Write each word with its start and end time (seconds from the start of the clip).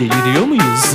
Deliriyor 0.00 0.44
muyuz? 0.44 0.62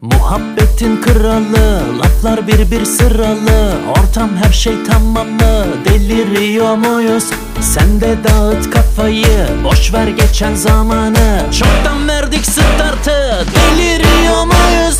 Muhabbetin 0.00 1.02
kralı 1.02 1.82
Laflar 1.98 2.46
bir 2.46 2.70
bir 2.70 2.84
sıralı 2.84 3.74
Ortam 3.90 4.30
her 4.44 4.52
şey 4.52 4.84
tamamlı 4.84 5.66
Deliriyor 5.84 6.76
muyuz? 6.76 7.24
Sen 7.60 8.00
de 8.00 8.16
dağıt 8.24 8.70
kafayı 8.70 9.48
Boş 9.64 9.94
ver 9.94 10.08
geçen 10.08 10.54
zamanı 10.54 11.46
Çoktan 11.58 12.08
verdik 12.08 12.46
startı 12.46 13.46
Deliriyor 13.54 14.44
muyuz? 14.44 14.98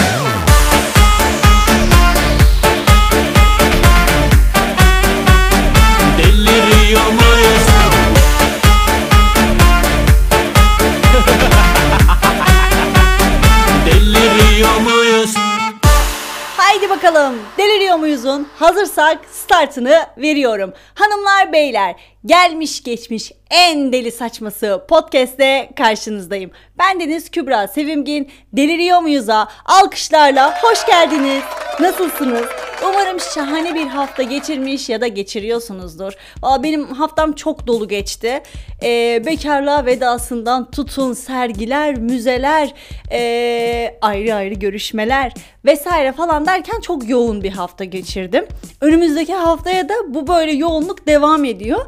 Hazırsak 18.56 19.18
startını 19.30 20.06
veriyorum. 20.18 20.72
Hanımlar 20.94 21.52
beyler 21.52 21.94
gelmiş 22.26 22.82
geçmiş 22.82 23.32
en 23.52 23.92
deli 23.92 24.12
saçması 24.12 24.84
podcast'te 24.88 25.70
karşınızdayım. 25.76 26.50
Ben 26.78 27.00
Deniz 27.00 27.30
Kübra 27.30 27.68
Sevimgin 27.68 28.30
deliriyor 28.52 29.00
muyuz'a 29.00 29.48
alkışlarla 29.64 30.62
hoş 30.62 30.86
geldiniz. 30.86 31.42
Nasılsınız? 31.80 32.46
Umarım 32.88 33.20
şahane 33.20 33.74
bir 33.74 33.86
hafta 33.86 34.22
geçirmiş 34.22 34.88
ya 34.88 35.00
da 35.00 35.06
geçiriyorsunuzdur. 35.06 36.12
Aa, 36.42 36.62
benim 36.62 36.86
haftam 36.86 37.32
çok 37.32 37.66
dolu 37.66 37.88
geçti. 37.88 38.42
Ee, 38.82 39.22
bekarlığa 39.26 39.86
vedasından 39.86 40.70
tutun 40.70 41.12
sergiler, 41.12 41.98
müzeler, 41.98 42.74
ee, 43.12 43.98
ayrı 44.02 44.34
ayrı 44.34 44.54
görüşmeler 44.54 45.32
vesaire 45.64 46.12
falan 46.12 46.46
derken 46.46 46.80
çok 46.80 47.08
yoğun 47.08 47.42
bir 47.42 47.52
hafta 47.52 47.84
geçirdim. 47.84 48.46
Önümüzdeki 48.80 49.34
haftaya 49.34 49.88
da 49.88 49.94
bu 50.08 50.26
böyle 50.26 50.52
yoğunluk 50.52 51.06
devam 51.06 51.44
ediyor. 51.44 51.86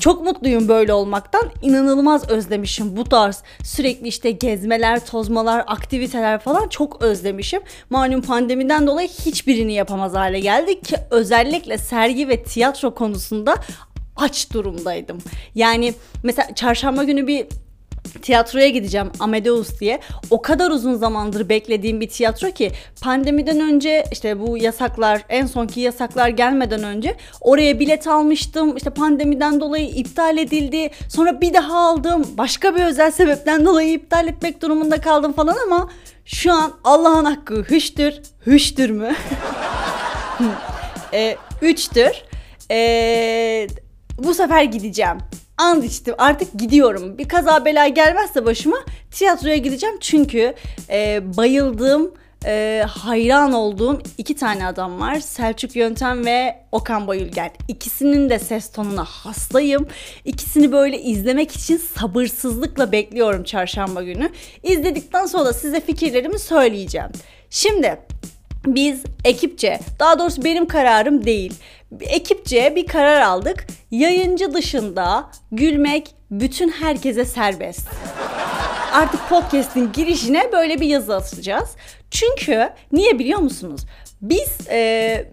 Çok 0.00 0.24
mutluyum 0.24 0.68
böyle 0.68 0.92
olmaktan. 0.92 1.50
İnanılmaz 1.62 2.30
özlemişim 2.30 2.96
bu 2.96 3.04
tarz 3.04 3.42
sürekli 3.64 4.08
işte 4.08 4.30
gezmeler, 4.30 5.06
tozmalar, 5.06 5.64
aktiviteler 5.66 6.38
falan 6.38 6.68
çok 6.68 7.02
özlemişim. 7.02 7.62
Malum 7.90 8.22
pandemiden 8.22 8.86
dolayı 8.86 9.08
hiçbirini 9.08 9.72
yapamaz 9.72 10.14
hale 10.14 10.40
geldik 10.40 10.84
ki 10.84 10.96
özellikle 11.10 11.78
sergi 11.78 12.28
ve 12.28 12.42
tiyatro 12.42 12.94
konusunda 12.94 13.54
aç 14.16 14.52
durumdaydım. 14.52 15.18
Yani 15.54 15.94
mesela 16.22 16.54
çarşamba 16.54 17.04
günü 17.04 17.26
bir 17.26 17.46
tiyatroya 18.22 18.68
gideceğim 18.68 19.10
Amadeus 19.20 19.80
diye. 19.80 20.00
O 20.30 20.42
kadar 20.42 20.70
uzun 20.70 20.94
zamandır 20.94 21.48
beklediğim 21.48 22.00
bir 22.00 22.08
tiyatro 22.08 22.50
ki 22.50 22.72
pandemiden 23.02 23.60
önce 23.60 24.04
işte 24.12 24.40
bu 24.40 24.58
yasaklar 24.58 25.22
en 25.28 25.46
sonki 25.46 25.80
yasaklar 25.80 26.28
gelmeden 26.28 26.82
önce 26.82 27.16
oraya 27.40 27.80
bilet 27.80 28.06
almıştım. 28.06 28.76
İşte 28.76 28.90
pandemiden 28.90 29.60
dolayı 29.60 29.88
iptal 29.88 30.38
edildi. 30.38 30.90
Sonra 31.08 31.40
bir 31.40 31.54
daha 31.54 31.78
aldım. 31.78 32.26
Başka 32.38 32.74
bir 32.74 32.84
özel 32.84 33.10
sebepten 33.10 33.66
dolayı 33.66 33.92
iptal 33.92 34.28
etmek 34.28 34.62
durumunda 34.62 35.00
kaldım 35.00 35.32
falan 35.32 35.56
ama 35.66 35.90
şu 36.24 36.52
an 36.52 36.72
Allah'ın 36.84 37.24
hakkı 37.24 37.64
hüştür. 37.70 38.14
Hüştür 38.46 38.90
mü? 38.90 39.14
e, 41.14 41.36
üçtür. 41.62 42.12
E, 42.70 43.68
bu 44.18 44.34
sefer 44.34 44.62
gideceğim. 44.62 45.18
And 45.58 45.82
içtim 45.82 46.14
artık 46.18 46.58
gidiyorum. 46.58 47.18
Bir 47.18 47.28
kaza 47.28 47.64
bela 47.64 47.88
gelmezse 47.88 48.44
başıma 48.44 48.76
tiyatroya 49.10 49.56
gideceğim. 49.56 49.96
Çünkü 50.00 50.54
e, 50.90 51.22
bayıldığım, 51.36 52.14
e, 52.46 52.84
hayran 52.88 53.52
olduğum 53.52 54.02
iki 54.18 54.36
tane 54.36 54.66
adam 54.66 55.00
var. 55.00 55.20
Selçuk 55.20 55.76
Yöntem 55.76 56.26
ve 56.26 56.56
Okan 56.72 57.06
Bayülgen. 57.06 57.50
İkisinin 57.68 58.30
de 58.30 58.38
ses 58.38 58.72
tonuna 58.72 59.04
hastayım. 59.04 59.88
İkisini 60.24 60.72
böyle 60.72 61.00
izlemek 61.02 61.52
için 61.52 61.76
sabırsızlıkla 61.76 62.92
bekliyorum 62.92 63.44
çarşamba 63.44 64.02
günü. 64.02 64.30
İzledikten 64.62 65.26
sonra 65.26 65.52
size 65.52 65.80
fikirlerimi 65.80 66.38
söyleyeceğim. 66.38 67.10
Şimdi 67.50 67.98
biz 68.66 69.02
ekipçe, 69.24 69.80
daha 69.98 70.18
doğrusu 70.18 70.44
benim 70.44 70.66
kararım 70.66 71.24
değil. 71.24 71.54
Ekipçe 72.00 72.76
bir 72.76 72.86
karar 72.86 73.20
aldık. 73.20 73.66
Yayıncı 73.90 74.54
dışında 74.54 75.30
gülmek 75.52 76.14
bütün 76.30 76.68
herkese 76.68 77.24
serbest. 77.24 77.88
Artık 78.92 79.28
podcast'in 79.28 79.92
girişine 79.92 80.52
böyle 80.52 80.80
bir 80.80 80.86
yazı 80.86 81.16
atacağız. 81.16 81.70
Çünkü 82.10 82.68
niye 82.92 83.18
biliyor 83.18 83.38
musunuz? 83.38 83.80
Biz 84.22 84.68
e, 84.70 85.26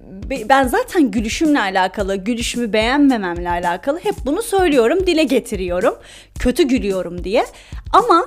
ben 0.49 0.67
zaten 0.67 1.11
gülüşümle 1.11 1.59
alakalı, 1.59 2.15
gülüşümü 2.15 2.73
beğenmememle 2.73 3.49
alakalı 3.49 3.99
hep 3.99 4.15
bunu 4.25 4.41
söylüyorum, 4.41 5.07
dile 5.07 5.23
getiriyorum. 5.23 5.95
Kötü 6.39 6.63
gülüyorum 6.63 7.23
diye. 7.23 7.45
Ama 7.93 8.25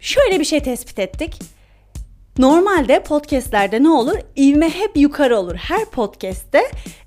şöyle 0.00 0.40
bir 0.40 0.44
şey 0.44 0.60
tespit 0.60 0.98
ettik 0.98 1.38
Normalde 2.38 3.02
podcastlerde 3.02 3.82
ne 3.82 3.88
olur? 3.88 4.18
İvme 4.36 4.70
hep 4.70 4.96
yukarı 4.96 5.38
olur. 5.38 5.54
Her 5.54 5.84
podcast'te 5.84 6.62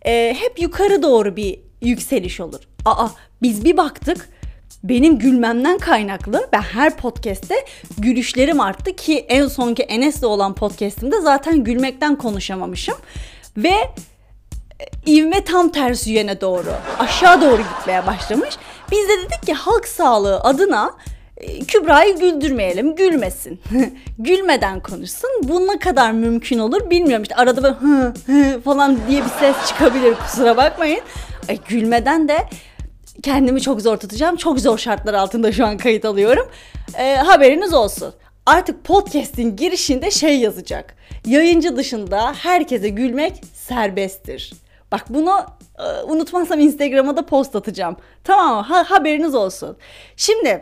e, 0.06 0.36
hep 0.40 0.62
yukarı 0.62 1.04
doğru 1.04 1.36
bir 1.36 1.60
yükseliş 1.82 2.40
olur. 2.40 2.60
Aa 2.86 3.08
biz 3.42 3.66
bir 3.66 3.78
baktık 3.78 4.30
benim 4.84 5.20
gülmemden 5.20 5.78
kaynaklı 5.78 6.50
ben 6.54 6.62
her 6.62 6.98
podcast'te 6.98 7.56
gülüşlerim 7.98 8.62
arttı 8.62 8.96
ki 8.96 9.26
en 9.30 9.48
sonki 9.48 9.84
Enes'le 9.84 10.24
olan 10.24 10.56
podcast'imde 10.56 11.22
zaten 11.22 11.64
gülmekten 11.64 12.16
konuşamamışım. 12.16 12.96
Ve 13.58 13.74
e, 14.80 15.12
ivme 15.12 15.44
tam 15.44 15.72
tersi 15.72 16.12
yöne 16.12 16.42
doğru 16.42 16.74
aşağı 17.00 17.42
doğru 17.42 17.62
gitmeye 17.62 18.08
başlamış. 18.08 18.56
Biz 18.92 19.10
de 19.10 19.18
dedik 19.18 19.46
ki 19.46 19.54
halk 19.54 19.88
sağlığı 19.88 20.40
adına 20.40 20.94
Kübra'yı 21.68 22.20
güldürmeyelim, 22.20 22.96
gülmesin. 22.96 23.62
Gülmeden 24.20 24.80
konuşsun. 24.80 25.30
Bu 25.44 25.68
ne 25.68 25.80
kadar 25.80 26.12
mümkün 26.12 26.60
olur 26.60 26.90
bilmiyorum. 26.90 27.24
İşte 27.24 27.36
arada 27.36 27.64
böyle 27.64 27.76
hı 27.76 28.14
hı 28.26 28.62
falan 28.62 28.98
diye 29.10 29.22
bir 29.24 29.30
ses 29.40 29.56
çıkabilir 29.68 30.16
kusura 30.16 30.58
bakmayın. 30.58 31.02
Ay, 31.50 31.60
gülmeden 31.70 32.28
de 32.28 32.38
kendimi 33.24 33.62
çok 33.62 33.82
zor 33.82 33.98
tutacağım. 33.98 34.36
Çok 34.36 34.60
zor 34.60 34.78
şartlar 34.78 35.14
altında 35.14 35.52
şu 35.52 35.66
an 35.66 35.78
kayıt 35.78 36.06
alıyorum. 36.06 36.50
E, 36.98 37.16
haberiniz 37.16 37.74
olsun. 37.74 38.14
Artık 38.46 38.84
podcast'in 38.84 39.56
girişinde 39.56 40.12
şey 40.12 40.40
yazacak. 40.40 40.96
Yayıncı 41.26 41.78
dışında 41.78 42.34
herkese 42.34 42.90
gülmek 42.90 43.42
serbesttir. 43.54 44.54
Bak 44.92 45.06
bunu 45.10 45.46
e, 45.80 46.04
unutmazsam 46.04 46.60
Instagram'a 46.60 47.18
da 47.18 47.26
post 47.26 47.56
atacağım. 47.56 47.98
Tamam 48.24 48.56
mı? 48.56 48.62
Ha, 48.62 48.86
haberiniz 48.88 49.36
olsun. 49.36 49.78
Şimdi 50.18 50.62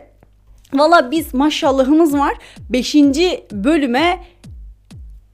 Valla 0.74 1.10
biz 1.10 1.34
maşallahımız 1.34 2.14
var. 2.18 2.34
Beşinci 2.70 3.46
bölüme 3.52 4.24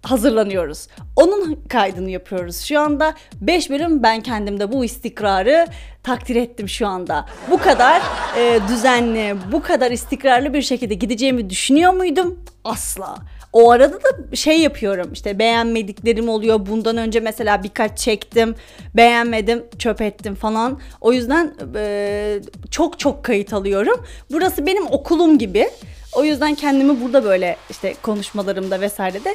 hazırlanıyoruz. 0.02 0.88
Onun 1.16 1.58
kaydını 1.68 2.10
yapıyoruz 2.10 2.60
şu 2.60 2.80
anda. 2.80 3.14
5 3.40 3.70
bölüm 3.70 4.02
ben 4.02 4.20
kendimde 4.20 4.72
bu 4.72 4.84
istikrarı 4.84 5.66
takdir 6.02 6.36
ettim 6.36 6.68
şu 6.68 6.86
anda. 6.86 7.26
Bu 7.50 7.58
kadar 7.58 8.02
e, 8.38 8.60
düzenli, 8.68 9.36
bu 9.52 9.62
kadar 9.62 9.90
istikrarlı 9.90 10.54
bir 10.54 10.62
şekilde 10.62 10.94
gideceğimi 10.94 11.50
düşünüyor 11.50 11.92
muydum? 11.92 12.44
Asla. 12.64 13.16
O 13.52 13.70
arada 13.70 13.94
da 13.94 14.36
şey 14.36 14.60
yapıyorum 14.60 15.12
işte 15.12 15.38
beğenmediklerim 15.38 16.28
oluyor. 16.28 16.66
Bundan 16.66 16.96
önce 16.96 17.20
mesela 17.20 17.62
birkaç 17.62 17.98
çektim 17.98 18.54
beğenmedim 18.96 19.64
çöp 19.78 20.00
ettim 20.02 20.34
falan. 20.34 20.80
O 21.00 21.12
yüzden 21.12 21.54
e, 21.76 22.40
çok 22.70 22.98
çok 22.98 23.24
kayıt 23.24 23.52
alıyorum. 23.52 24.04
Burası 24.30 24.66
benim 24.66 24.86
okulum 24.86 25.38
gibi. 25.38 25.70
O 26.12 26.24
yüzden 26.24 26.54
kendimi 26.54 27.00
burada 27.00 27.24
böyle 27.24 27.56
işte 27.70 27.94
konuşmalarımda 28.02 28.80
vesairede 28.80 29.34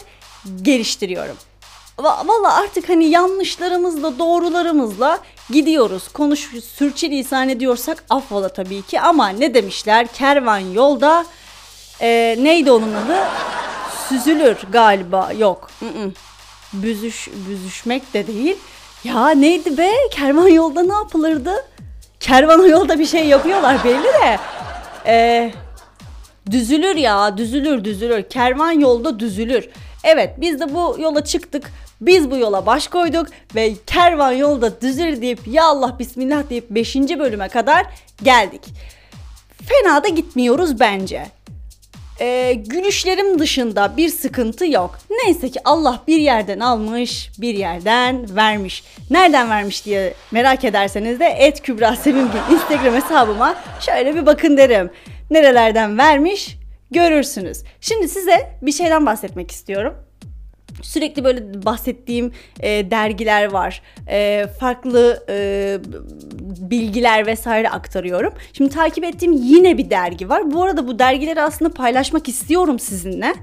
geliştiriyorum. 0.61 1.35
Valla 2.00 2.53
artık 2.53 2.89
hani 2.89 3.06
yanlışlarımızla 3.06 4.19
doğrularımızla 4.19 5.19
gidiyoruz. 5.50 6.07
Konuş 6.07 6.39
sürçülisan 6.63 7.50
ediyorsak 7.50 8.03
affola 8.09 8.50
tabii 8.50 8.81
ki 8.81 9.01
ama 9.01 9.29
ne 9.29 9.53
demişler 9.53 10.07
kervan 10.07 10.59
yolda 10.59 11.25
e, 12.01 12.35
neydi 12.39 12.71
onun 12.71 12.94
adı? 12.94 13.18
Süzülür 14.10 14.57
galiba 14.72 15.31
yok. 15.38 15.69
Mm-mm. 15.81 16.13
Büzüş, 16.74 17.30
büzüşmek 17.50 18.13
de 18.13 18.28
değil. 18.28 18.57
Ya 19.04 19.30
neydi 19.30 19.78
be 19.78 19.92
kervan 20.12 20.48
yolda 20.48 20.84
ne 20.84 20.94
yapılırdı? 20.94 21.54
Kervan 22.19 22.66
yolda 22.68 23.00
bir 23.00 23.06
şey 23.06 23.28
yapıyorlar 23.28 23.84
belli 23.84 24.04
de. 24.04 24.40
Eee 25.06 25.54
Düzülür 26.52 26.96
ya 26.96 27.38
düzülür 27.38 27.84
düzülür. 27.84 28.24
Kervan 28.24 28.72
yolda 28.72 29.19
düzülür. 29.19 29.69
Evet 30.04 30.34
biz 30.38 30.60
de 30.60 30.74
bu 30.74 30.98
yola 31.00 31.24
çıktık. 31.24 31.72
Biz 32.02 32.31
bu 32.31 32.38
yola 32.38 32.66
baş 32.66 32.88
koyduk 32.88 33.28
ve 33.56 33.74
kervan 33.88 34.31
yolda 34.31 34.81
düzülür 34.81 35.22
deyip 35.22 35.48
ya 35.48 35.66
Allah 35.66 36.00
bismillah 36.00 36.50
deyip 36.50 36.69
5. 36.69 36.96
bölüme 36.96 37.48
kadar 37.50 37.86
geldik. 38.24 38.62
Fena 39.66 40.04
da 40.04 40.07
gitmiyoruz 40.07 40.80
bence. 40.80 41.25
Ee, 42.19 42.53
gülüşlerim 42.53 43.39
dışında 43.39 43.97
bir 43.97 44.09
sıkıntı 44.09 44.65
yok. 44.65 45.00
Neyse 45.09 45.50
ki 45.50 45.59
Allah 45.65 46.03
bir 46.07 46.17
yerden 46.17 46.59
almış, 46.59 47.29
bir 47.38 47.56
yerden 47.56 48.35
vermiş. 48.35 48.83
Nereden 49.09 49.50
vermiş 49.50 49.85
diye 49.85 50.13
merak 50.31 50.63
ederseniz 50.63 51.19
de 51.19 51.25
et 51.25 51.62
Kübra 51.62 51.95
Sevimgin 51.95 52.39
Instagram 52.51 52.94
hesabıma 52.94 53.56
şöyle 53.79 54.15
bir 54.15 54.25
bakın 54.25 54.57
derim. 54.57 54.89
Nerelerden 55.31 55.97
vermiş 55.97 56.57
görürsünüz. 56.91 57.63
Şimdi 57.81 58.09
size 58.09 58.50
bir 58.61 58.71
şeyden 58.71 59.06
bahsetmek 59.06 59.51
istiyorum 59.51 59.95
sürekli 60.81 61.23
böyle 61.23 61.65
bahsettiğim 61.65 62.31
e, 62.59 62.91
dergiler 62.91 63.51
var. 63.51 63.81
E, 64.09 64.47
farklı 64.59 65.25
e, 65.29 65.77
bilgiler 66.60 67.25
vesaire 67.25 67.69
aktarıyorum. 67.69 68.34
Şimdi 68.54 68.69
takip 68.69 69.04
ettiğim 69.04 69.34
yine 69.34 69.78
bir 69.78 69.90
dergi 69.90 70.30
var. 70.30 70.52
Bu 70.52 70.63
arada 70.63 70.88
bu 70.88 71.00
dergileri 71.00 71.42
aslında 71.42 71.74
paylaşmak 71.74 72.30
istiyorum 72.30 72.80
sizinle. 72.80 73.34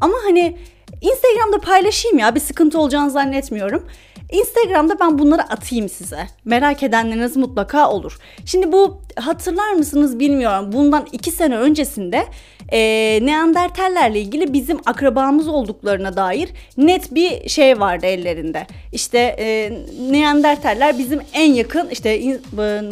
Ama 0.00 0.14
hani 0.24 0.56
Instagram'da 1.00 1.58
paylaşayım 1.58 2.18
ya 2.18 2.34
bir 2.34 2.40
sıkıntı 2.40 2.80
olacağını 2.80 3.10
zannetmiyorum. 3.10 3.86
Instagram'da 4.32 5.00
ben 5.00 5.18
bunları 5.18 5.42
atayım 5.42 5.88
size. 5.88 6.26
Merak 6.44 6.82
edenleriniz 6.82 7.36
mutlaka 7.36 7.90
olur. 7.90 8.18
Şimdi 8.44 8.72
bu 8.72 9.00
hatırlar 9.16 9.72
mısınız 9.72 10.18
bilmiyorum. 10.18 10.72
Bundan 10.72 11.06
iki 11.12 11.30
sene 11.30 11.56
öncesinde 11.56 12.24
e, 12.72 12.78
Neandertallerle 13.22 14.20
ilgili 14.20 14.52
bizim 14.52 14.78
akrabamız 14.86 15.48
olduklarına 15.48 16.16
dair 16.16 16.48
net 16.76 17.14
bir 17.14 17.48
şey 17.48 17.80
vardı 17.80 18.06
ellerinde. 18.06 18.66
İşte 18.92 19.18
e, 19.18 19.72
Neandertaller 20.10 20.98
bizim 20.98 21.20
en 21.32 21.52
yakın 21.52 21.88
işte 21.88 22.20
in, 22.20 22.40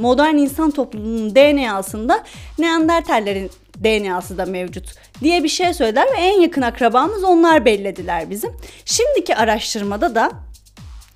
modern 0.00 0.36
insan 0.36 0.70
topluluğunun 0.70 1.34
DNA'sında 1.34 2.24
Neandertallerin 2.58 3.50
DNA'sı 3.84 4.38
da 4.38 4.46
mevcut 4.46 4.94
diye 5.22 5.44
bir 5.44 5.48
şey 5.48 5.74
söylediler 5.74 6.06
ve 6.06 6.20
en 6.20 6.40
yakın 6.40 6.62
akrabamız 6.62 7.24
onlar 7.24 7.64
bellediler 7.64 8.30
bizim. 8.30 8.50
Şimdiki 8.84 9.36
araştırmada 9.36 10.14
da 10.14 10.30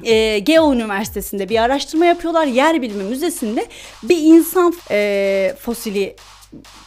e, 0.05 0.38
Geo 0.38 0.73
Üniversitesi'nde 0.73 1.49
bir 1.49 1.62
araştırma 1.62 2.05
yapıyorlar. 2.05 2.47
Yer 2.47 2.82
Bilimi 2.82 3.05
Müzesi'nde 3.05 3.67
bir 4.02 4.19
insan 4.19 4.75
e, 4.91 5.55
fosili 5.61 6.17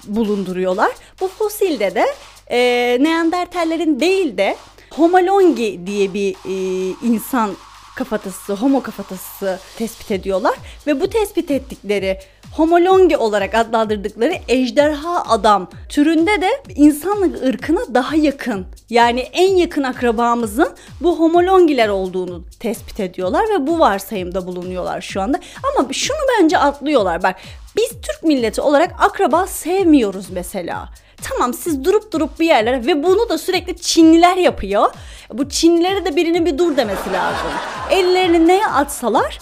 bulunduruyorlar. 0.07 0.91
Bu 1.21 1.27
fosilde 1.27 1.95
de 1.95 2.05
e, 2.51 2.97
Neandertallerin 3.03 3.99
değil 3.99 4.37
de 4.37 4.55
Homolongi 4.89 5.79
diye 5.85 6.13
bir 6.13 6.31
e, 6.31 6.55
insan 7.03 7.51
kafatası, 7.95 8.53
homo 8.53 8.83
kafatası 8.83 9.59
tespit 9.77 10.11
ediyorlar 10.11 10.53
ve 10.87 11.01
bu 11.01 11.09
tespit 11.09 11.51
ettikleri 11.51 12.19
homolongi 12.55 13.17
olarak 13.17 13.55
adlandırdıkları 13.55 14.33
ejderha 14.47 15.23
adam 15.29 15.69
türünde 15.89 16.41
de 16.41 16.49
insanlık 16.75 17.43
ırkına 17.43 17.93
daha 17.93 18.15
yakın 18.15 18.65
yani 18.89 19.19
en 19.19 19.55
yakın 19.55 19.83
akrabamızın 19.83 20.75
bu 21.01 21.19
homolongiler 21.19 21.89
olduğunu 21.89 22.43
tespit 22.59 22.99
ediyorlar 22.99 23.45
ve 23.49 23.67
bu 23.67 23.79
varsayımda 23.79 24.47
bulunuyorlar 24.47 25.01
şu 25.01 25.21
anda. 25.21 25.39
Ama 25.63 25.93
şunu 25.93 26.17
bence 26.39 26.57
atlıyorlar 26.57 27.23
bak 27.23 27.35
biz 27.77 27.89
Türk 27.89 28.23
milleti 28.23 28.61
olarak 28.61 28.95
akraba 28.99 29.47
sevmiyoruz 29.47 30.29
mesela. 30.29 30.89
Tamam 31.23 31.53
siz 31.53 31.83
durup 31.83 32.13
durup 32.13 32.39
bir 32.39 32.45
yerlere 32.45 32.85
ve 32.85 33.03
bunu 33.03 33.29
da 33.29 33.37
sürekli 33.37 33.77
Çinliler 33.77 34.37
yapıyor. 34.37 34.93
Bu 35.33 35.49
Çinlilere 35.49 36.05
de 36.05 36.15
birinin 36.15 36.45
bir 36.45 36.57
dur 36.57 36.77
demesi 36.77 37.13
lazım. 37.13 37.51
Ellerini 37.91 38.47
neye 38.47 38.67
atsalar 38.67 39.39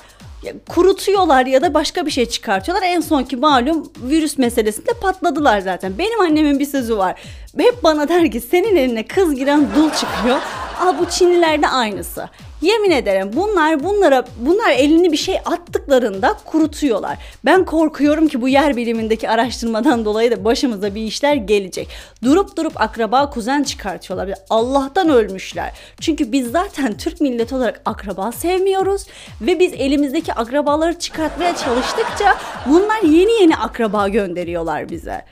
kurutuyorlar 0.70 1.46
ya 1.46 1.62
da 1.62 1.74
başka 1.74 2.06
bir 2.06 2.12
şey 2.12 2.26
çıkartıyorlar. 2.26 2.88
En 2.88 3.02
sonki 3.02 3.36
malum 3.36 3.92
virüs 4.04 4.38
meselesinde 4.38 4.92
patladılar 5.02 5.60
zaten. 5.60 5.98
Benim 5.98 6.22
annemin 6.22 6.60
bir 6.60 6.66
sözü 6.66 6.98
var. 6.98 7.22
Hep 7.58 7.84
bana 7.84 8.10
der 8.10 8.32
ki 8.32 8.42
senin 8.42 8.76
eline 8.76 9.08
kız 9.08 9.36
giren 9.36 9.68
dul 9.76 9.90
çıkıyor. 9.90 10.38
Al 10.82 10.96
bu 11.00 11.06
Çinlilerde 11.06 11.68
aynısı. 11.68 12.30
Yemin 12.62 12.92
ederim 12.92 13.32
bunlar 13.34 13.84
bunlara 13.84 14.26
bunlar 14.40 14.72
elini 14.72 15.12
bir 15.12 15.18
şey 15.18 15.38
attıklarında 15.46 16.38
kurutuyorlar. 16.46 17.18
Ben 17.46 17.66
korkuyorum 17.66 18.28
ki 18.28 18.42
bu 18.42 18.48
yer 18.50 18.78
bilimindeki 18.78 19.30
araştırmadan 19.30 20.06
dolayı 20.06 20.32
da 20.32 20.46
başımıza 20.46 20.96
bir 20.96 21.02
işler 21.02 21.36
gelecek. 21.36 21.88
Durup 22.24 22.58
durup 22.58 22.82
akraba 22.82 23.30
kuzen 23.30 23.64
çıkartıyorlar. 23.64 24.30
Allah'tan 24.50 25.10
ölmüşler. 25.10 25.72
Çünkü 26.02 26.32
biz 26.32 26.52
zaten 26.52 26.98
Türk 26.98 27.22
milleti 27.22 27.56
olarak 27.56 27.82
akraba 27.86 28.32
sevmiyoruz 28.32 29.06
ve 29.42 29.60
biz 29.60 29.74
elimizdeki 29.74 30.34
akrabaları 30.34 31.00
çıkartmaya 31.00 31.56
çalıştıkça 31.56 32.38
bunlar 32.66 33.02
yeni 33.04 33.42
yeni 33.42 33.58
akraba 33.58 34.08
gönderiyorlar 34.08 34.90
bize. 34.90 35.26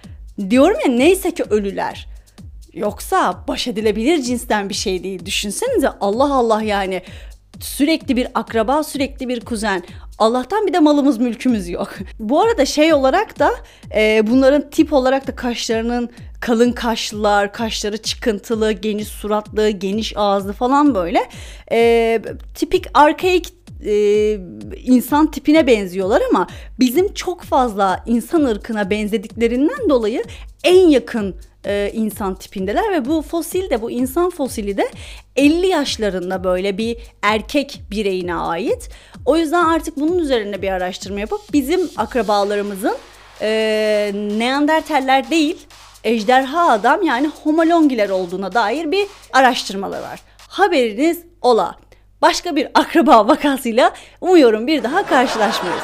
Diyorum 0.50 0.78
ya 0.86 0.92
neyse 0.92 1.32
ki 1.32 1.44
ölüler. 1.50 2.08
Yoksa 2.74 3.44
baş 3.48 3.68
edilebilir 3.68 4.22
cinsten 4.22 4.70
bir 4.70 4.74
şey 4.74 5.04
değil. 5.04 5.26
Düşünsenize 5.26 5.90
Allah 5.90 6.34
Allah 6.34 6.62
yani 6.62 7.02
sürekli 7.60 8.16
bir 8.16 8.28
akraba, 8.36 8.84
sürekli 8.84 9.28
bir 9.28 9.40
kuzen. 9.40 9.84
Allah'tan 10.20 10.68
bir 10.68 10.74
de 10.74 10.80
malımız 10.80 11.18
mülkümüz 11.18 11.70
yok. 11.70 11.96
Bu 12.20 12.42
arada 12.42 12.66
şey 12.66 12.94
olarak 12.94 13.40
da 13.40 13.52
e, 13.96 14.28
bunların 14.28 14.70
tip 14.70 14.94
olarak 14.94 15.28
da 15.28 15.36
kaşlarının 15.36 16.10
kalın 16.42 16.72
kaşlılar, 16.72 17.54
kaşları 17.54 17.98
çıkıntılı, 17.98 18.72
geniş 18.72 19.08
suratlı, 19.08 19.70
geniş 19.70 20.14
ağızlı 20.16 20.54
falan 20.54 20.96
böyle. 20.96 21.30
E, 21.72 22.22
tipik 22.56 22.86
arkaik 22.94 23.54
e, 23.86 24.34
insan 24.84 25.32
tipine 25.32 25.68
benziyorlar 25.68 26.22
ama 26.30 26.48
bizim 26.80 27.14
çok 27.14 27.42
fazla 27.42 28.04
insan 28.06 28.44
ırkına 28.44 28.90
benzediklerinden 28.90 29.90
dolayı 29.90 30.24
en 30.64 30.88
yakın 30.88 31.36
e, 31.66 31.92
insan 31.94 32.36
tipindeler 32.36 32.92
ve 32.92 33.06
bu 33.06 33.22
fosil 33.22 33.70
de 33.70 33.82
bu 33.82 33.92
insan 33.92 34.30
fosili 34.30 34.78
de 34.78 34.90
50 35.36 35.68
yaşlarında 35.68 36.44
böyle 36.44 36.78
bir 36.78 36.98
erkek 37.22 37.82
bireyine 37.92 38.36
ait. 38.36 38.90
O 39.26 39.38
yüzden 39.38 39.66
artık 39.66 39.98
bunun 39.98 40.20
üzerine 40.20 40.62
bir 40.62 40.72
araştırma 40.72 41.20
yapıp 41.20 41.42
bizim 41.54 41.90
akrabalarımızın 41.98 42.96
e, 43.42 44.12
Neandertaller 44.14 45.30
değil 45.30 45.58
ejderha 46.04 46.72
adam 46.72 47.04
yani 47.04 47.32
homolongiler 47.44 48.10
olduğuna 48.10 48.54
dair 48.54 48.92
bir 48.92 49.08
araştırmalar 49.34 50.02
var. 50.02 50.20
Haberiniz 50.48 51.24
ola. 51.42 51.76
Başka 52.22 52.56
bir 52.56 52.68
akraba 52.74 53.28
vakasıyla 53.28 53.94
umuyorum 54.22 54.68
bir 54.68 54.84
daha 54.84 55.06
karşılaşmayız. 55.06 55.84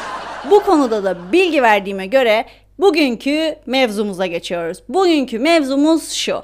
Bu 0.51 0.59
konuda 0.59 1.03
da 1.03 1.31
bilgi 1.31 1.61
verdiğime 1.61 2.07
göre 2.07 2.45
Bugünkü 2.79 3.55
mevzumuza 3.65 4.25
geçiyoruz. 4.25 4.84
Bugünkü 4.89 5.39
mevzumuz 5.39 6.12
şu. 6.12 6.44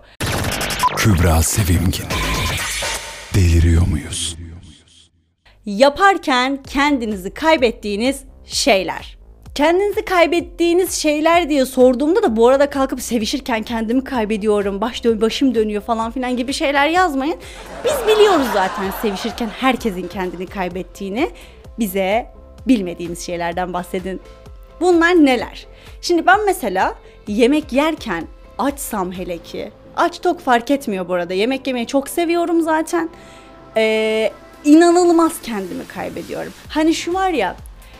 Kübra 0.97 1.41
Sevimgin. 1.41 2.05
Deliriyor 3.35 3.87
muyuz? 3.87 4.37
Yaparken 5.65 6.63
kendinizi 6.63 7.33
kaybettiğiniz 7.33 8.23
şeyler. 8.45 9.17
Kendinizi 9.55 10.05
kaybettiğiniz 10.05 10.91
şeyler 10.93 11.49
diye 11.49 11.65
sorduğumda 11.65 12.23
da 12.23 12.35
bu 12.35 12.47
arada 12.47 12.69
kalkıp 12.69 13.01
sevişirken 13.01 13.63
kendimi 13.63 14.03
kaybediyorum, 14.03 14.81
baş 14.81 15.03
dön 15.03 15.21
başım 15.21 15.55
dönüyor 15.55 15.81
falan 15.81 16.11
filan 16.11 16.37
gibi 16.37 16.53
şeyler 16.53 16.87
yazmayın. 16.89 17.37
Biz 17.85 18.15
biliyoruz 18.15 18.47
zaten 18.53 18.91
sevişirken 19.01 19.49
herkesin 19.49 20.07
kendini 20.07 20.47
kaybettiğini. 20.47 21.29
Bize 21.79 22.27
bilmediğimiz 22.67 23.25
şeylerden 23.25 23.73
bahsedin. 23.73 24.21
Bunlar 24.81 25.25
neler? 25.25 25.65
Şimdi 26.01 26.25
ben 26.25 26.45
mesela 26.45 26.95
yemek 27.27 27.73
yerken 27.73 28.27
açsam 28.57 29.11
hele 29.11 29.37
ki 29.37 29.71
aç 29.95 30.19
tok 30.21 30.39
fark 30.39 30.71
etmiyor 30.71 31.07
bu 31.07 31.13
arada. 31.13 31.33
Yemek 31.33 31.67
yemeyi 31.67 31.87
çok 31.87 32.09
seviyorum 32.09 32.61
zaten. 32.61 33.09
Ee, 33.77 34.31
inanılmaz 34.65 35.41
kendimi 35.43 35.87
kaybediyorum. 35.87 36.53
Hani 36.69 36.93
şu 36.93 37.13
var 37.13 37.29
ya 37.29 37.55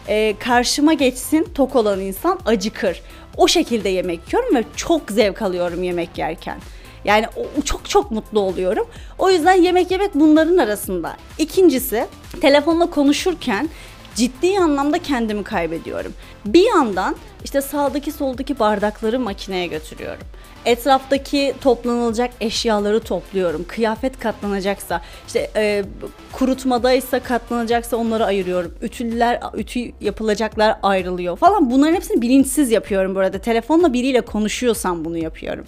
e, 0.07 0.35
karşıma 0.39 0.93
geçsin 0.93 1.47
tok 1.55 1.75
olan 1.75 1.99
insan 1.99 2.39
acıkır. 2.45 3.01
O 3.37 3.47
şekilde 3.47 3.89
yemek 3.89 4.19
yiyorum 4.33 4.55
ve 4.55 4.63
çok 4.75 5.11
zevk 5.11 5.41
alıyorum 5.41 5.83
yemek 5.83 6.17
yerken. 6.17 6.57
Yani 7.05 7.25
çok 7.65 7.89
çok 7.89 8.11
mutlu 8.11 8.39
oluyorum. 8.39 8.87
O 9.19 9.29
yüzden 9.29 9.53
yemek 9.61 9.91
yemek 9.91 10.15
bunların 10.15 10.57
arasında. 10.57 11.17
İkincisi 11.37 12.05
telefonla 12.41 12.89
konuşurken 12.89 13.69
ciddi 14.15 14.59
anlamda 14.59 14.99
kendimi 14.99 15.43
kaybediyorum. 15.43 16.13
Bir 16.45 16.67
yandan 16.67 17.15
işte 17.43 17.61
sağdaki 17.61 18.11
soldaki 18.11 18.59
bardakları 18.59 19.19
makineye 19.19 19.67
götürüyorum. 19.67 20.23
Etraftaki 20.65 21.53
toplanılacak 21.61 22.31
eşyaları 22.41 22.99
topluyorum. 22.99 23.65
Kıyafet 23.67 24.19
katlanacaksa, 24.19 25.01
işte 25.27 25.51
e, 25.55 25.83
kurutmadaysa 26.31 27.19
katlanacaksa 27.19 27.97
onları 27.97 28.25
ayırıyorum. 28.25 28.75
Ütüler, 28.81 29.39
ütü 29.53 29.91
yapılacaklar 30.01 30.77
ayrılıyor 30.83 31.37
falan. 31.37 31.71
Bunların 31.71 31.95
hepsini 31.95 32.21
bilinçsiz 32.21 32.71
yapıyorum 32.71 33.15
burada. 33.15 33.39
Telefonla 33.39 33.93
biriyle 33.93 34.21
konuşuyorsam 34.21 35.05
bunu 35.05 35.17
yapıyorum. 35.17 35.65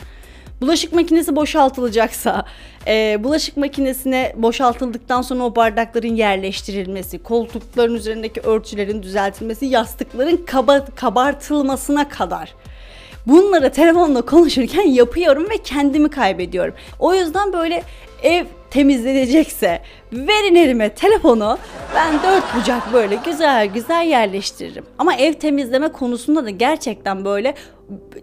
Bulaşık 0.63 0.93
makinesi 0.93 1.35
boşaltılacaksa, 1.35 2.45
e, 2.87 3.23
bulaşık 3.23 3.57
makinesine 3.57 4.33
boşaltıldıktan 4.35 5.21
sonra 5.21 5.43
o 5.43 5.55
bardakların 5.55 6.15
yerleştirilmesi, 6.15 7.23
koltukların 7.23 7.95
üzerindeki 7.95 8.41
örtülerin 8.41 9.03
düzeltilmesi, 9.03 9.65
yastıkların 9.65 10.37
kaba, 10.45 10.85
kabartılmasına 10.85 12.09
kadar 12.09 12.53
bunları 13.27 13.71
telefonla 13.71 14.21
konuşurken 14.21 14.87
yapıyorum 14.87 15.49
ve 15.49 15.57
kendimi 15.57 16.09
kaybediyorum. 16.09 16.73
O 16.99 17.13
yüzden 17.13 17.53
böyle 17.53 17.83
ev 18.23 18.45
temizlenecekse 18.69 19.81
verin 20.11 20.55
elime 20.55 20.89
telefonu 20.89 21.57
ben 21.95 22.13
dört 22.23 22.55
bucak 22.55 22.93
böyle 22.93 23.15
güzel 23.25 23.67
güzel 23.67 24.05
yerleştiririm. 24.05 24.85
Ama 24.97 25.15
ev 25.15 25.33
temizleme 25.33 25.87
konusunda 25.87 26.45
da 26.45 26.49
gerçekten 26.49 27.25
böyle 27.25 27.55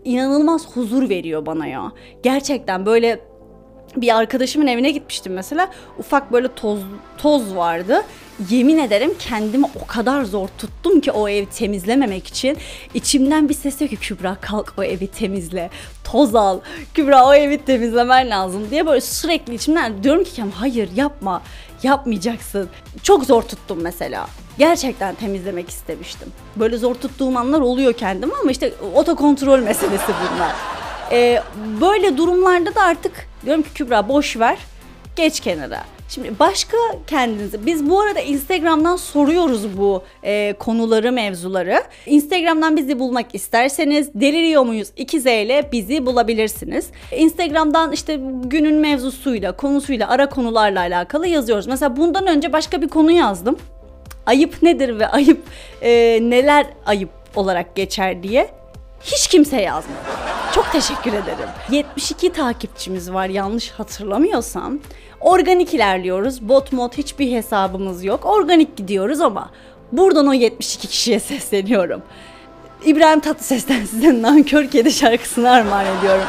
inanılmaz 0.05 0.77
huzur 0.77 1.09
veriyor 1.09 1.47
bana 1.47 1.67
ya. 1.67 1.93
Gerçekten 2.23 2.87
böyle 2.87 3.21
bir 3.97 4.17
arkadaşımın 4.17 4.67
evine 4.67 4.91
gitmiştim 4.91 5.33
mesela. 5.33 5.71
Ufak 5.99 6.33
böyle 6.33 6.55
toz 6.55 6.81
toz 7.19 7.57
vardı. 7.57 8.03
Yemin 8.51 8.79
ederim 8.79 9.15
kendimi 9.19 9.67
o 9.83 9.87
kadar 9.87 10.25
zor 10.25 10.49
tuttum 10.59 11.01
ki 11.01 11.13
o 11.13 11.29
evi 11.29 11.47
temizlememek 11.47 12.27
için. 12.27 12.57
İçimden 12.95 13.49
bir 13.49 13.55
ses 13.55 13.81
diyor 13.81 13.91
ki 13.91 13.97
Kübra 13.97 14.37
kalk 14.41 14.75
o 14.79 14.83
evi 14.83 15.07
temizle. 15.07 15.71
Toz 16.05 16.35
al. 16.35 16.61
Kübra 16.95 17.27
o 17.27 17.35
evi 17.35 17.65
temizlemen 17.65 18.31
lazım 18.31 18.71
diye 18.71 18.87
böyle 18.87 19.01
sürekli 19.01 19.55
içimden 19.55 20.05
diyorum 20.05 20.25
ki 20.25 20.43
hayır 20.55 20.89
yapma. 20.97 21.43
Yapmayacaksın. 21.83 22.69
Çok 23.03 23.25
zor 23.25 23.43
tuttum 23.43 23.79
mesela. 23.83 24.27
Gerçekten 24.59 25.15
temizlemek 25.15 25.69
istemiştim. 25.69 26.33
Böyle 26.57 26.77
zor 26.77 26.95
tuttuğum 26.95 27.39
anlar 27.39 27.61
oluyor 27.61 27.93
kendime 27.93 28.35
ama 28.43 28.51
işte 28.51 28.73
otokontrol 28.95 29.59
meselesi 29.59 30.13
bunlar. 30.35 30.53
Ee, 31.13 31.43
böyle 31.81 32.17
durumlarda 32.17 32.75
da 32.75 32.83
artık 32.83 33.13
diyorum 33.45 33.63
ki 33.63 33.69
Kübra 33.75 34.09
boş 34.09 34.39
ver 34.39 34.59
geç 35.17 35.41
kenara. 35.41 35.85
Şimdi 36.09 36.39
başka 36.39 36.77
kendinizi 37.07 37.67
biz 37.67 37.91
bu 37.91 38.01
arada 38.01 38.21
Instagram'dan 38.21 38.97
soruyoruz 38.97 39.79
bu 39.79 40.03
e, 40.25 40.53
konuları 40.59 41.13
mevzuları. 41.13 41.83
Instagram'dan 42.07 42.77
bizi 42.77 42.99
bulmak 42.99 43.35
isterseniz 43.35 44.15
deliriyor 44.15 44.63
muyuz 44.63 44.89
2Z 44.99 45.45
ile 45.45 45.69
bizi 45.73 46.07
bulabilirsiniz. 46.07 46.87
Instagram'dan 47.17 47.93
işte 47.93 48.21
günün 48.45 48.75
mevzusuyla 48.75 49.57
konusuyla 49.57 50.09
ara 50.09 50.29
konularla 50.29 50.81
alakalı 50.81 51.27
yazıyoruz. 51.27 51.67
Mesela 51.67 51.97
bundan 51.97 52.27
önce 52.27 52.53
başka 52.53 52.83
bir 52.83 52.89
konu 52.89 53.13
yazdım. 53.13 53.57
Ayıp 54.27 54.63
nedir 54.63 54.99
ve 54.99 55.07
ayıp 55.07 55.43
e, 55.83 55.91
neler 56.23 56.67
ayıp 56.87 57.11
olarak 57.37 57.77
geçer 57.77 58.23
diye 58.23 58.51
hiç 59.03 59.29
kimse 59.29 59.61
yazmadı. 59.61 59.99
Çok 60.55 60.73
teşekkür 60.73 61.13
ederim. 61.13 61.49
72 61.71 62.33
takipçimiz 62.33 63.13
var 63.13 63.27
yanlış 63.27 63.71
hatırlamıyorsam. 63.71 64.79
Organik 65.21 65.75
ilerliyoruz. 65.75 66.49
Bot 66.49 66.73
mod 66.73 66.93
hiçbir 66.93 67.33
hesabımız 67.33 68.05
yok. 68.05 68.27
Organik 68.27 68.77
gidiyoruz 68.77 69.21
ama 69.21 69.51
buradan 69.93 70.27
o 70.27 70.33
72 70.33 70.89
kişiye 70.89 71.21
sesleniyorum. 71.21 72.03
İbrahim 72.85 73.21
Tatlıses'ten 73.21 73.85
size 73.85 74.23
Nankör 74.23 74.71
Kedi 74.71 74.91
şarkısını 74.93 75.51
armağan 75.51 75.87
ediyorum. 75.99 76.27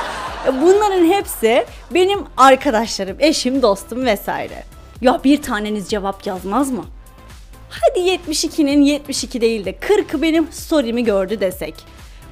Bunların 0.62 1.06
hepsi 1.06 1.66
benim 1.94 2.20
arkadaşlarım, 2.38 3.18
eşim, 3.20 3.62
dostum 3.62 4.06
vesaire. 4.06 4.64
Ya 5.02 5.22
bir 5.24 5.42
taneniz 5.42 5.90
cevap 5.90 6.28
yazmaz 6.28 6.72
mı? 6.72 6.86
Hadi 7.72 8.00
72'nin 8.00 8.82
72 8.82 9.42
değil 9.42 9.66
de 9.66 9.72
40'ı 9.72 10.22
benim 10.22 10.52
story'mi 10.52 11.04
gördü 11.04 11.40
desek. 11.40 11.76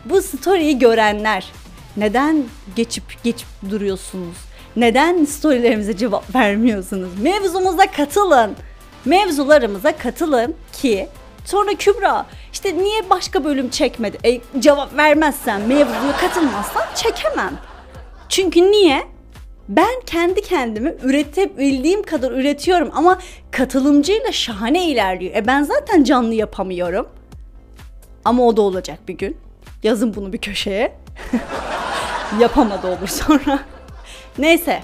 Bu 0.05 0.21
story'yi 0.21 0.79
görenler 0.79 1.51
neden 1.97 2.43
geçip 2.75 3.23
geçip 3.23 3.47
duruyorsunuz? 3.69 4.37
Neden 4.75 5.25
storylerimize 5.25 5.97
cevap 5.97 6.35
vermiyorsunuz? 6.35 7.09
Mevzumuza 7.21 7.91
katılın. 7.91 8.55
Mevzularımıza 9.05 9.97
katılın 9.97 10.55
ki 10.73 11.07
sonra 11.45 11.73
Kübra 11.73 12.25
işte 12.53 12.77
niye 12.77 13.09
başka 13.09 13.43
bölüm 13.43 13.69
çekmedi? 13.69 14.17
E, 14.23 14.41
cevap 14.59 14.97
vermezsen, 14.97 15.61
mevzuya 15.61 16.17
katılmazsan 16.21 16.83
çekemem. 16.95 17.59
Çünkü 18.29 18.71
niye? 18.71 19.07
Ben 19.69 20.01
kendi 20.05 20.41
kendimi 20.41 20.95
üretebildiğim 21.03 22.03
kadar 22.03 22.31
üretiyorum 22.31 22.89
ama 22.93 23.19
katılımcıyla 23.51 24.31
şahane 24.31 24.85
ilerliyor. 24.85 25.35
E 25.35 25.47
ben 25.47 25.63
zaten 25.63 26.03
canlı 26.03 26.33
yapamıyorum. 26.33 27.07
Ama 28.25 28.43
o 28.43 28.57
da 28.57 28.61
olacak 28.61 28.99
bir 29.07 29.13
gün. 29.13 29.37
Yazın 29.83 30.15
bunu 30.15 30.33
bir 30.33 30.37
köşeye. 30.37 30.95
Yapamadı 32.39 32.87
olur 32.87 33.07
sonra. 33.07 33.59
Neyse. 34.37 34.81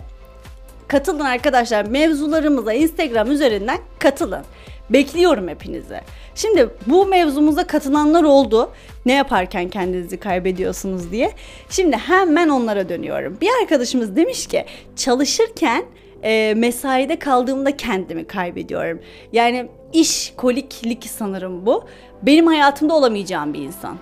Katılın 0.88 1.26
arkadaşlar. 1.26 1.86
Mevzularımıza 1.86 2.74
Instagram 2.74 3.32
üzerinden 3.32 3.78
katılın. 4.00 4.44
Bekliyorum 4.90 5.48
hepinizi. 5.48 6.02
Şimdi 6.36 6.70
bu 6.88 7.06
mevzumuza 7.06 7.68
katılanlar 7.68 8.24
oldu. 8.24 8.72
Ne 9.06 9.14
yaparken 9.14 9.70
kendinizi 9.70 10.18
kaybediyorsunuz 10.18 11.12
diye. 11.12 11.32
Şimdi 11.70 11.98
hemen 11.98 12.50
onlara 12.50 12.90
dönüyorum. 12.90 13.38
Bir 13.42 13.50
arkadaşımız 13.62 14.16
demiş 14.16 14.48
ki 14.48 14.66
çalışırken 14.96 15.86
e, 16.24 16.54
mesaide 16.58 17.20
kaldığımda 17.20 17.78
kendimi 17.78 18.28
kaybediyorum. 18.28 19.00
Yani 19.34 19.68
iş 19.94 20.34
koliklik 20.38 21.04
sanırım 21.06 21.66
bu. 21.66 21.84
Benim 22.22 22.48
hayatımda 22.48 22.94
olamayacağım 22.94 23.54
bir 23.54 23.60
insan. 23.60 23.98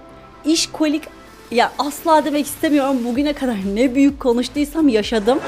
İş 0.45 0.67
kolik 0.67 1.03
ya 1.53 1.71
asla 1.79 2.25
demek 2.25 2.45
istemiyorum. 2.45 2.97
Bugüne 3.05 3.33
kadar 3.33 3.57
ne 3.75 3.95
büyük 3.95 4.19
konuştuysam 4.19 4.87
yaşadım. 4.87 5.39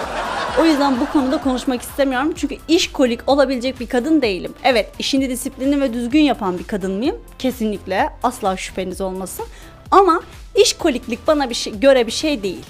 O 0.59 0.65
yüzden 0.65 0.99
bu 0.99 1.05
konuda 1.11 1.41
konuşmak 1.41 1.81
istemiyorum. 1.81 2.33
Çünkü 2.35 2.57
iş 2.67 2.91
kolik 2.91 3.29
olabilecek 3.29 3.79
bir 3.79 3.87
kadın 3.87 4.21
değilim. 4.21 4.53
Evet 4.63 4.91
işini 4.99 5.29
disiplinli 5.29 5.81
ve 5.81 5.93
düzgün 5.93 6.21
yapan 6.21 6.59
bir 6.59 6.63
kadın 6.63 6.91
mıyım? 6.91 7.15
Kesinlikle. 7.39 8.09
Asla 8.23 8.57
şüpheniz 8.57 9.01
olmasın. 9.01 9.45
Ama 9.91 10.21
iş 10.55 10.73
koliklik 10.73 11.27
bana 11.27 11.49
bir 11.49 11.55
şey, 11.55 11.79
göre 11.79 12.07
bir 12.07 12.11
şey 12.11 12.43
değil. 12.43 12.65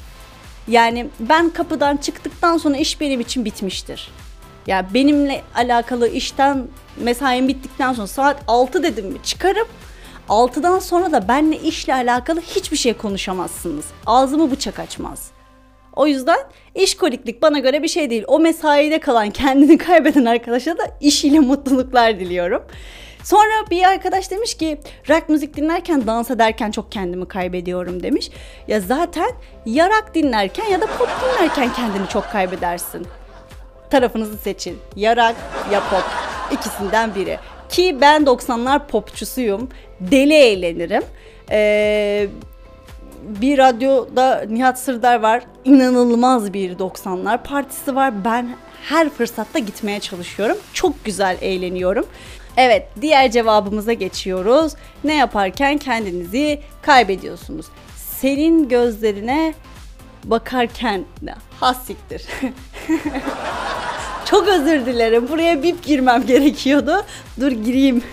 Yani 0.68 1.08
ben 1.20 1.50
kapıdan 1.50 1.98
çıktıktan 1.98 2.58
sonra 2.58 2.78
iş 2.78 3.02
benim 3.02 3.20
için 3.20 3.46
bitmiştir. 3.46 4.12
Ya 4.68 4.76
yani 4.76 4.88
benimle 4.94 5.42
alakalı 5.56 6.08
işten 6.08 6.68
mesaim 6.98 7.48
bittikten 7.48 7.94
sonra 7.94 8.08
saat 8.08 8.38
6 8.48 8.84
dedim 8.84 9.06
mi 9.06 9.18
çıkarım 9.24 9.68
6'dan 10.30 10.80
sonra 10.80 11.12
da 11.12 11.28
benle 11.28 11.58
işle 11.60 11.94
alakalı 11.94 12.42
hiçbir 12.42 12.78
şey 12.78 12.94
konuşamazsınız. 12.94 13.86
Ağzımı 14.06 14.52
bıçak 14.52 14.80
açmaz. 14.80 15.32
O 15.96 16.08
yüzden 16.08 16.40
iş 16.76 16.98
koliklik 16.98 17.42
bana 17.42 17.60
göre 17.60 17.84
bir 17.84 17.88
şey 17.88 18.10
değil. 18.10 18.24
O 18.28 18.40
mesaide 18.40 19.00
kalan 19.00 19.30
kendini 19.30 19.78
kaybeden 19.78 20.26
arkadaşa 20.26 20.78
da 20.78 20.84
işiyle 21.02 21.40
mutluluklar 21.40 22.20
diliyorum. 22.20 22.64
Sonra 23.24 23.70
bir 23.72 23.84
arkadaş 23.84 24.32
demiş 24.32 24.54
ki 24.54 24.80
rock 25.10 25.30
müzik 25.30 25.56
dinlerken 25.56 26.08
dans 26.08 26.32
ederken 26.32 26.72
çok 26.72 26.92
kendimi 26.92 27.28
kaybediyorum 27.28 28.04
demiş. 28.04 28.30
Ya 28.68 28.80
zaten 28.80 29.32
ya 29.66 29.90
rock 29.90 30.16
dinlerken 30.16 30.66
ya 30.66 30.82
da 30.82 30.86
pop 30.86 31.10
dinlerken 31.22 31.74
kendini 31.74 32.08
çok 32.10 32.32
kaybedersin. 32.32 33.08
Tarafınızı 33.90 34.38
seçin. 34.38 34.78
Ya 34.96 35.16
rock 35.16 35.36
ya 35.72 35.80
pop. 35.90 36.04
İkisinden 36.52 37.16
biri. 37.16 37.40
Ki 37.70 37.98
ben 38.02 38.24
90'lar 38.24 38.88
popçusuyum. 38.88 39.70
Deli 40.00 40.34
eğlenirim. 40.34 41.04
Ee, 41.52 42.28
bir 43.24 43.58
radyoda 43.58 44.46
Nihat 44.50 44.80
Sırdar 44.80 45.20
var. 45.20 45.44
İnanılmaz 45.66 46.54
bir 46.54 46.78
90'lar 46.78 47.44
partisi 47.44 47.96
var. 47.96 48.26
Ben 48.26 48.56
her 48.90 49.10
fırsatta 49.10 49.60
gitmeye 49.60 50.00
çalışıyorum. 50.00 50.58
Çok 50.74 51.06
güzel 51.06 51.38
eğleniyorum. 51.42 52.06
Evet, 52.58 52.88
diğer 53.02 53.32
cevabımıza 53.32 53.94
geçiyoruz. 53.94 54.74
Ne 55.04 55.16
yaparken 55.16 55.78
kendinizi 55.78 56.62
kaybediyorsunuz. 56.82 57.66
Senin 57.96 58.70
gözlerine 58.70 59.54
bakarken 60.24 61.06
hassiktir. 61.60 62.26
Çok 64.36 64.48
özür 64.48 64.86
dilerim. 64.86 65.30
Buraya 65.30 65.64
bip 65.64 65.84
girmem 65.84 66.26
gerekiyordu. 66.26 67.06
Dur 67.40 67.52
gireyim. 67.52 68.04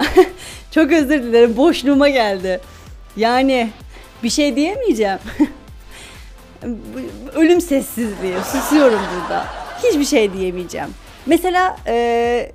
Çok 0.70 0.92
özür 0.92 1.22
dilerim. 1.22 1.56
Boşluğuma 1.56 2.08
geldi. 2.08 2.60
Yani 3.16 3.70
bir 4.22 4.30
şey 4.30 4.56
diyemeyeceğim. 4.56 5.18
Ölüm 7.34 7.60
sessizliği. 7.60 8.34
Susuyorum 8.52 9.00
burada. 9.14 9.46
Hiçbir 9.84 10.04
şey 10.04 10.32
diyemeyeceğim. 10.32 10.88
Mesela 11.26 11.76
e, 11.86 12.52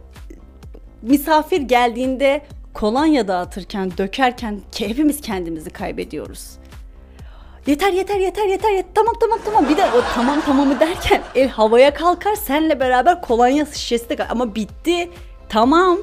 misafir 1.01 1.61
geldiğinde 1.61 2.41
kolonya 2.73 3.27
dağıtırken, 3.27 3.91
dökerken 3.97 4.61
hepimiz 4.77 5.21
kendimizi 5.21 5.69
kaybediyoruz. 5.69 6.49
Yeter 7.67 7.93
yeter 7.93 8.19
yeter 8.19 8.45
yeter 8.47 8.71
yeter 8.71 8.93
tamam 8.95 9.15
tamam 9.19 9.39
tamam 9.45 9.69
bir 9.69 9.77
de 9.77 9.83
o 9.83 10.01
tamam 10.15 10.41
tamamı 10.41 10.79
derken 10.79 11.21
el 11.35 11.47
havaya 11.47 11.93
kalkar 11.93 12.35
senle 12.35 12.79
beraber 12.79 13.21
kolonya 13.21 13.65
şişesi 13.65 14.09
de 14.09 14.27
ama 14.27 14.55
bitti 14.55 15.09
tamam 15.49 15.97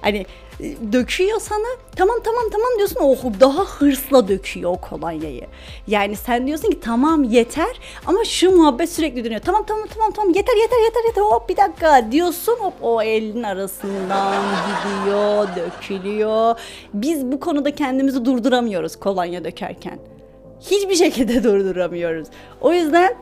hani 0.00 0.26
e, 0.60 0.92
döküyor 0.92 1.40
sana. 1.40 1.66
Tamam 1.96 2.16
tamam 2.24 2.42
tamam 2.52 2.68
diyorsun. 2.78 2.96
Oh 3.00 3.40
daha 3.40 3.64
hırsla 3.64 4.28
döküyor 4.28 4.70
o 4.70 4.76
kolonyayı. 4.76 5.46
Yani 5.86 6.16
sen 6.16 6.46
diyorsun 6.46 6.70
ki 6.70 6.80
tamam 6.80 7.22
yeter 7.22 7.80
ama 8.06 8.24
şu 8.24 8.56
muhabbet 8.56 8.90
sürekli 8.90 9.24
dönüyor. 9.24 9.40
Tamam 9.40 9.64
tamam 9.66 9.86
tamam 9.94 10.12
tamam 10.12 10.34
yeter 10.34 10.56
yeter 10.56 10.78
yeter 10.84 11.04
yeter 11.06 11.22
hop 11.22 11.48
bir 11.48 11.56
dakika 11.56 12.12
diyorsun 12.12 12.56
hop 12.60 12.74
o 12.82 13.02
elin 13.02 13.42
arasından 13.42 14.42
gidiyor 14.66 15.48
dökülüyor. 15.56 16.58
Biz 16.94 17.32
bu 17.32 17.40
konuda 17.40 17.74
kendimizi 17.74 18.24
durduramıyoruz 18.24 18.96
kolonya 18.96 19.44
dökerken. 19.44 20.13
Hiçbir 20.70 20.94
şekilde 20.94 21.44
durduramıyoruz. 21.44 22.28
O 22.60 22.72
yüzden 22.72 23.14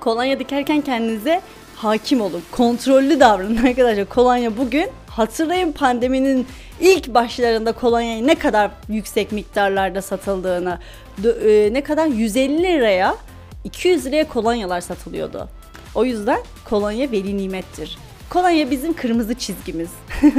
kolonya 0.00 0.38
dikerken 0.38 0.80
kendinize 0.80 1.40
hakim 1.76 2.20
olun. 2.20 2.42
Kontrollü 2.50 3.20
davranın 3.20 3.56
arkadaşlar. 3.66 4.04
Kolonya 4.04 4.56
bugün 4.56 4.88
hatırlayın 5.06 5.72
pandeminin 5.72 6.46
ilk 6.80 7.14
başlarında 7.14 7.72
kolonyayı 7.72 8.26
ne 8.26 8.34
kadar 8.34 8.70
yüksek 8.88 9.32
miktarlarda 9.32 10.02
satıldığını. 10.02 10.78
E, 11.24 11.72
ne 11.72 11.82
kadar 11.82 12.06
150 12.06 12.62
liraya 12.62 13.16
200 13.64 14.06
liraya 14.06 14.28
kolonyalar 14.28 14.80
satılıyordu. 14.80 15.48
O 15.94 16.04
yüzden 16.04 16.38
kolonya 16.64 17.12
veli 17.12 17.36
nimettir. 17.36 17.98
Kolonya 18.30 18.70
bizim 18.70 18.92
kırmızı 18.92 19.34
çizgimiz. 19.34 19.90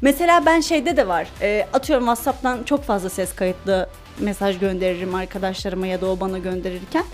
Mesela 0.00 0.46
ben 0.46 0.60
şeyde 0.60 0.96
de 0.96 1.08
var. 1.08 1.26
E, 1.40 1.66
atıyorum 1.72 2.04
WhatsApp'tan 2.04 2.62
çok 2.62 2.84
fazla 2.84 3.10
ses 3.10 3.34
kayıtlı 3.34 3.88
mesaj 4.18 4.58
gönderirim 4.58 5.14
arkadaşlarıma 5.14 5.86
ya 5.86 6.00
da 6.00 6.06
o 6.06 6.20
bana 6.20 6.38
gönderirken. 6.38 7.04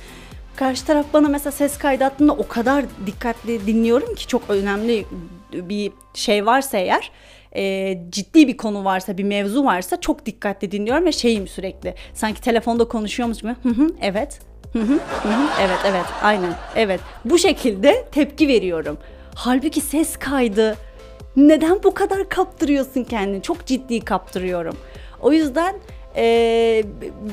Karşı 0.57 0.87
taraf 0.87 1.07
bana 1.13 1.29
mesela 1.29 1.53
ses 1.53 1.79
kaydı 1.79 2.05
attığında 2.05 2.33
o 2.33 2.49
kadar 2.49 2.85
dikkatli 3.07 3.67
dinliyorum 3.67 4.15
ki 4.15 4.27
çok 4.27 4.43
önemli 4.49 5.07
bir 5.53 5.93
şey 6.15 6.47
varsa 6.47 6.79
eğer 6.79 7.11
e, 7.57 7.99
ciddi 8.11 8.49
bir 8.49 8.57
konu 8.57 8.85
varsa 8.85 9.19
bir 9.19 9.25
mevzu 9.25 9.65
varsa 9.65 10.01
çok 10.01 10.27
dikkatli 10.27 10.71
dinliyorum 10.71 11.07
ve 11.07 11.13
şeyim 11.13 11.49
sürekli 11.49 11.95
sanki 12.15 12.41
telefonda 12.41 12.89
konuşuyormuş 12.89 13.39
gibi 13.39 13.55
hı 13.63 13.69
hı 13.69 13.91
evet 14.03 14.41
hı 14.73 14.79
hı, 14.79 14.93
hı 15.23 15.29
hı, 15.29 15.49
evet 15.61 15.79
evet 15.87 16.05
aynen 16.23 16.53
evet 16.77 17.01
bu 17.25 17.39
şekilde 17.39 18.05
tepki 18.13 18.49
veriyorum. 18.49 18.99
Halbuki 19.35 19.81
ses 19.81 20.17
kaydı 20.17 20.77
neden 21.37 21.83
bu 21.83 21.95
kadar 21.95 22.29
kaptırıyorsun 22.29 23.05
kendini? 23.05 23.43
Çok 23.43 23.67
ciddi 23.67 24.01
kaptırıyorum. 24.01 24.77
O 25.21 25.33
yüzden 25.33 25.75
e, 26.17 26.85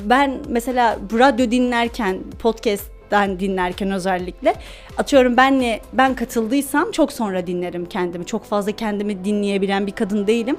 ben 0.04 0.38
mesela 0.48 0.98
radyo 1.18 1.50
dinlerken 1.50 2.18
podcast 2.38 2.84
ben 3.10 3.40
dinlerken 3.40 3.90
özellikle 3.90 4.54
atıyorum 4.96 5.36
benle 5.36 5.80
ben 5.92 6.14
katıldıysam 6.14 6.90
çok 6.92 7.12
sonra 7.12 7.46
dinlerim 7.46 7.86
kendimi. 7.86 8.26
Çok 8.26 8.44
fazla 8.44 8.72
kendimi 8.72 9.24
dinleyebilen 9.24 9.86
bir 9.86 9.92
kadın 9.92 10.26
değilim. 10.26 10.56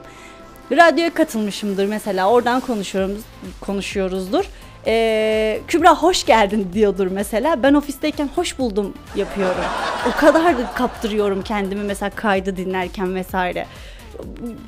Radyoya 0.71 1.13
katılmışımdır 1.13 1.85
mesela 1.85 2.29
oradan 2.29 2.59
konuşuyoruz 2.59 3.21
konuşuyoruzdur. 3.61 4.45
Ee, 4.88 5.59
Kübra 5.67 5.95
hoş 5.95 6.25
geldin 6.25 6.69
diyordur 6.73 7.07
mesela. 7.07 7.63
Ben 7.63 7.73
ofisteyken 7.73 8.29
hoş 8.35 8.59
buldum 8.59 8.93
yapıyorum. 9.15 9.63
O 10.09 10.19
kadar 10.19 10.57
da 10.57 10.71
kaptırıyorum 10.75 11.41
kendimi 11.41 11.83
mesela 11.83 12.09
kaydı 12.09 12.57
dinlerken 12.57 13.15
vesaire. 13.15 13.65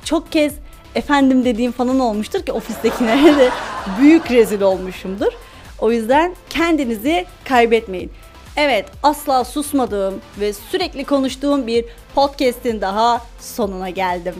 Çok 0.04 0.32
kez 0.32 0.54
efendim 0.94 1.44
dediğim 1.44 1.72
falan 1.72 2.00
olmuştur 2.00 2.42
ki 2.42 2.52
ofistekilere 2.52 3.36
de 3.38 3.50
büyük 4.00 4.30
rezil 4.30 4.60
olmuşumdur. 4.60 5.32
O 5.78 5.92
yüzden 5.92 6.34
kendinizi 6.50 7.26
kaybetmeyin. 7.44 8.12
Evet 8.56 8.86
asla 9.02 9.44
susmadığım 9.44 10.20
ve 10.40 10.52
sürekli 10.52 11.04
konuştuğum 11.04 11.66
bir 11.66 11.84
podcast'in 12.14 12.80
daha 12.80 13.20
sonuna 13.40 13.90
geldim. 13.90 14.34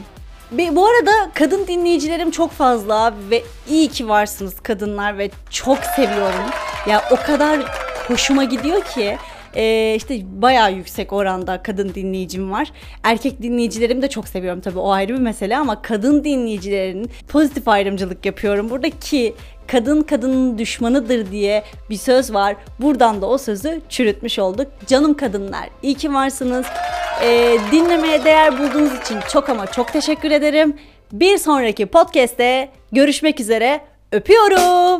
Bu 0.51 0.87
arada 0.87 1.31
kadın 1.33 1.67
dinleyicilerim 1.67 2.31
çok 2.31 2.51
fazla 2.51 3.13
ve 3.29 3.43
iyi 3.69 3.87
ki 3.87 4.09
varsınız 4.09 4.59
kadınlar 4.59 5.17
ve 5.17 5.29
çok 5.49 5.77
seviyorum. 5.95 6.45
Ya 6.87 7.03
o 7.11 7.15
kadar 7.15 7.59
hoşuma 8.07 8.43
gidiyor 8.43 8.81
ki 8.81 9.17
e, 9.55 9.95
işte 9.95 10.21
bayağı 10.41 10.73
yüksek 10.73 11.13
oranda 11.13 11.63
kadın 11.63 11.93
dinleyicim 11.95 12.51
var. 12.51 12.71
Erkek 13.03 13.41
dinleyicilerimi 13.41 14.01
de 14.01 14.09
çok 14.09 14.27
seviyorum 14.27 14.61
tabii 14.61 14.79
o 14.79 14.91
ayrı 14.91 15.13
bir 15.13 15.19
mesele 15.19 15.57
ama 15.57 15.81
kadın 15.81 16.23
dinleyicilerin 16.23 17.09
pozitif 17.27 17.67
ayrımcılık 17.67 18.25
yapıyorum. 18.25 18.69
Buradaki 18.69 19.35
kadın 19.67 20.01
kadının 20.01 20.57
düşmanıdır 20.57 21.31
diye 21.31 21.63
bir 21.89 21.97
söz 21.97 22.33
var. 22.33 22.55
Buradan 22.79 23.21
da 23.21 23.25
o 23.25 23.37
sözü 23.37 23.81
çürütmüş 23.89 24.39
olduk. 24.39 24.67
Canım 24.87 25.13
kadınlar 25.13 25.69
iyi 25.83 25.95
ki 25.95 26.13
varsınız. 26.13 26.65
Ee, 27.23 27.57
dinlemeye 27.71 28.23
değer 28.23 28.59
bulduğunuz 28.59 28.99
için 29.01 29.19
çok 29.31 29.49
ama 29.49 29.65
çok 29.65 29.93
teşekkür 29.93 30.31
ederim. 30.31 30.75
Bir 31.11 31.37
sonraki 31.37 31.85
podcast'te 31.85 32.69
görüşmek 32.91 33.39
üzere. 33.39 33.81
Öpüyorum. 34.11 34.99